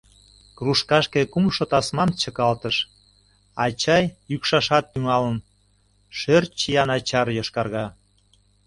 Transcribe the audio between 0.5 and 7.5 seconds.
Кружкашке кумшо тасмам чыкалтыш, а чай йӱкшашат тӱҥалын, шӧр чия начар